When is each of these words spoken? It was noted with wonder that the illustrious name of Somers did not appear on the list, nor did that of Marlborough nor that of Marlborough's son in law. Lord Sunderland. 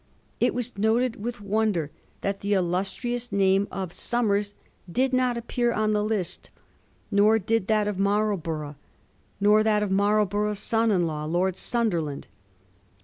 It 0.39 0.55
was 0.55 0.75
noted 0.79 1.21
with 1.21 1.41
wonder 1.41 1.91
that 2.21 2.41
the 2.41 2.53
illustrious 2.55 3.31
name 3.31 3.67
of 3.71 3.93
Somers 3.93 4.55
did 4.91 5.13
not 5.13 5.37
appear 5.37 5.71
on 5.71 5.93
the 5.93 6.03
list, 6.03 6.49
nor 7.11 7.37
did 7.37 7.67
that 7.67 7.87
of 7.87 7.99
Marlborough 7.99 8.77
nor 9.39 9.61
that 9.61 9.83
of 9.83 9.91
Marlborough's 9.91 10.57
son 10.57 10.89
in 10.89 11.05
law. 11.05 11.25
Lord 11.25 11.55
Sunderland. 11.55 12.25